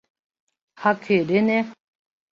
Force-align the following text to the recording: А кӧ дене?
А 0.87 0.89
кӧ 1.03 1.17
дене? 1.31 1.59